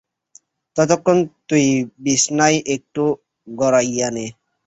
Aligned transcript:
ততক্ষণ 0.75 1.17
তুই 1.49 1.65
বিছানায় 2.03 2.57
একটু 2.75 3.03
গড়াইয়া 3.47 4.09
নে। 4.15 4.25